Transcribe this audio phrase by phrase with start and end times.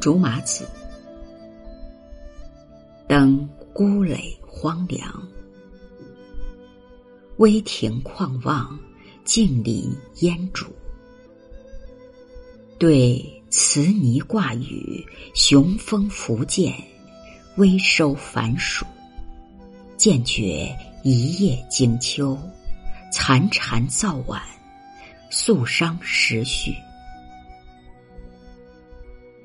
[0.00, 0.64] 竹马子，
[3.08, 5.28] 登孤垒荒凉，
[7.38, 8.78] 微亭旷望，
[9.24, 10.66] 静林烟渚。
[12.78, 16.72] 对慈泥挂雨，雄风拂剑，
[17.56, 18.86] 微收繁暑。
[19.96, 20.72] 渐觉
[21.02, 22.38] 一夜惊秋，
[23.12, 24.40] 残蝉噪晚，
[25.28, 26.72] 肃伤时序。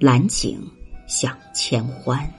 [0.05, 0.69] 兰景
[1.07, 2.29] 享千欢，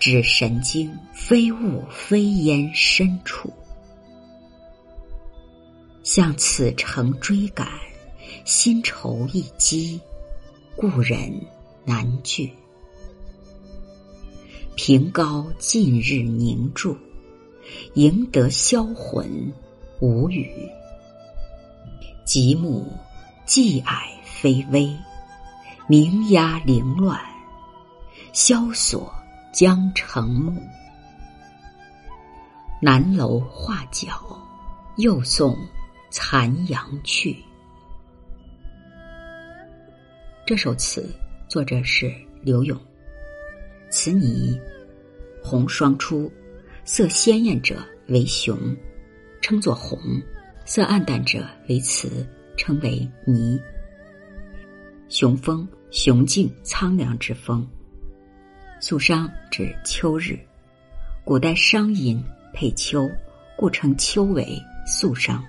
[0.00, 3.52] 指神经飞雾飞烟深处。
[6.02, 7.68] 向此城追赶，
[8.46, 10.00] 新愁一积。
[10.76, 11.30] 故人
[11.84, 12.50] 难聚，
[14.74, 16.96] 凭高近日凝住，
[17.96, 19.52] 赢得销魂
[20.00, 20.50] 无语。
[22.24, 22.90] 极目
[23.46, 24.90] 寂矮非微，
[25.90, 27.18] 鸣鸦凌乱，
[28.34, 29.10] 萧索
[29.54, 30.52] 将成暮。
[32.78, 34.38] 南楼画角，
[34.98, 35.56] 又送
[36.10, 37.34] 残阳去。
[40.44, 41.10] 这首词
[41.48, 42.78] 作者是刘永。
[43.88, 44.60] 词泥，
[45.42, 46.30] 红霜出，
[46.84, 48.58] 色鲜艳者为雄，
[49.40, 49.98] 称作红；
[50.66, 52.28] 色暗淡者为雌，
[52.58, 53.58] 称为泥。
[55.08, 57.66] 雄风，雄静苍凉之风。
[58.80, 60.38] 肃商指秋日，
[61.24, 62.22] 古代商音
[62.52, 63.08] 配秋，
[63.56, 65.42] 故称秋为肃商。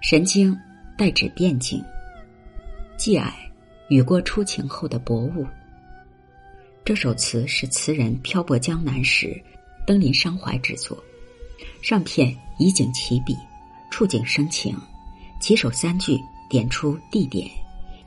[0.00, 0.56] 神经，
[0.96, 1.82] 代指变境。
[2.96, 3.30] 寂霭。
[3.88, 5.46] 雨过初晴后的薄雾。
[6.82, 9.38] 这首词是词人漂泊江南时
[9.86, 10.96] 登临伤怀之作，
[11.82, 13.36] 上片以景起笔，
[13.90, 14.74] 触景生情。
[15.40, 16.18] 起首三句
[16.48, 17.50] 点出地点，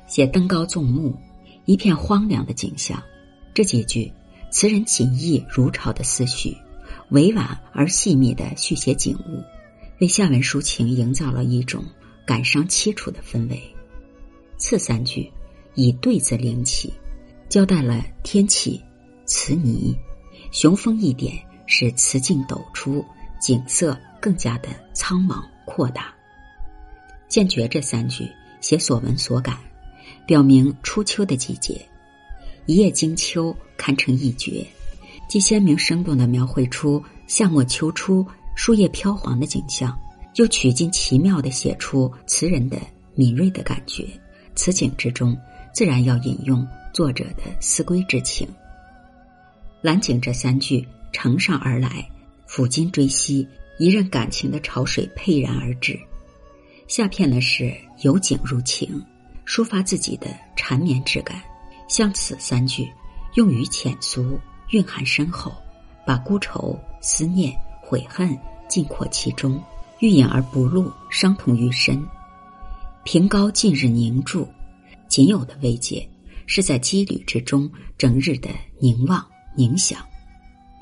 [0.07, 1.15] 写登高纵目，
[1.65, 3.01] 一片荒凉的景象。
[3.53, 4.11] 这几句，
[4.51, 6.55] 词人锦意如潮的思绪，
[7.09, 9.43] 委婉而细密的续写景物，
[9.99, 11.83] 为下文抒情营造了一种
[12.25, 13.61] 感伤凄楚的氛围。
[14.57, 15.31] 次三句。
[15.77, 16.93] 以对字领起，
[17.49, 18.81] 交代了天气，
[19.25, 19.93] 词泥，
[20.49, 23.03] 雄风一点，使词境陡出，
[23.41, 26.15] 景色更加的苍茫阔大。
[27.27, 28.25] 渐觉这三句
[28.61, 29.59] 写所闻所感，
[30.25, 31.79] 表明初秋的季节。
[32.65, 34.65] 一夜惊秋堪称一绝，
[35.29, 38.25] 既鲜明生动的描绘出夏末秋初
[38.55, 39.97] 树叶飘黄的景象，
[40.35, 42.77] 又曲尽奇妙的写出词人的
[43.13, 44.07] 敏锐的感觉。
[44.55, 45.37] 此景之中。
[45.75, 48.47] 自然要引用作者的思归之情。
[49.81, 52.09] 兰景这三句承上而来，
[52.47, 53.45] 抚今追昔，
[53.77, 55.99] 一任感情的潮水沛然而至。
[56.87, 58.89] 下片呢是由景入情，
[59.45, 61.41] 抒发自己的缠绵之感。
[61.87, 62.91] 像此三句，
[63.35, 64.39] 用语浅俗，
[64.69, 65.51] 蕴含深厚，
[66.05, 69.61] 把孤愁、思念、悔恨尽括其中，
[69.99, 72.03] 欲隐而不露，伤痛愈深。
[73.03, 74.47] 平高近日凝住。
[75.07, 76.05] 仅有的慰藉，
[76.47, 79.23] 是在羁旅之中整日的凝望
[79.55, 80.03] 凝想。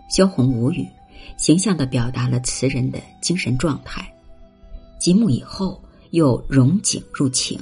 [0.10, 0.88] 萧红无语，
[1.38, 4.10] 形象的表达了词人的精神状态。
[4.98, 7.60] 极目以后，又融景入情，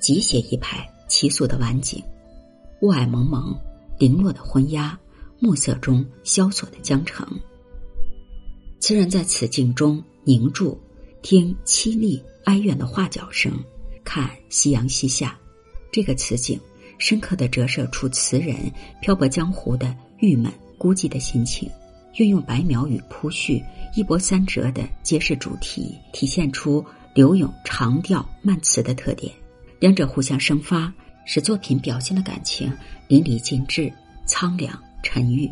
[0.00, 2.02] 即写一派奇俗的晚景：
[2.80, 3.58] 雾霭蒙蒙，
[3.98, 4.98] 零落的昏鸦，
[5.40, 7.26] 暮色中萧索的江城。
[8.80, 10.78] 词人在此境中凝住，
[11.20, 13.52] 听凄厉哀怨的画角声，
[14.04, 15.36] 看夕阳西下。
[15.90, 16.60] 这个词景，
[16.98, 18.56] 深刻的折射出词人
[19.00, 21.68] 漂泊江湖的郁闷孤寂的心情，
[22.16, 23.60] 运用白描与铺叙
[23.96, 29.32] 一波三折的揭示主题，体现出柳永长调慢词的特点，
[29.80, 30.92] 两者互相生发，
[31.24, 32.72] 使作品表现的感情
[33.06, 33.92] 淋漓尽致、
[34.26, 35.50] 苍凉沉郁。